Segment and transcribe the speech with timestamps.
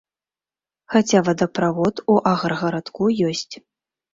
[0.93, 3.53] Хаця вадаправод у аграгарадку ёсць.